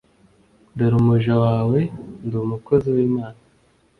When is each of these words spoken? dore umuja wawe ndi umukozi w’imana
dore 0.77 0.95
umuja 1.01 1.33
wawe 1.43 1.79
ndi 2.25 2.35
umukozi 2.45 2.87
w’imana 2.95 3.39